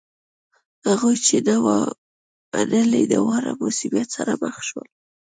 هغوی 0.87 1.15
چې 1.27 1.35
نه 1.47 1.55
و 1.65 1.67
منلی 2.51 3.03
دواړه 3.13 3.51
مصیبت 3.63 4.07
سره 4.15 4.31
مخ 4.43 4.55
شول. 4.67 4.87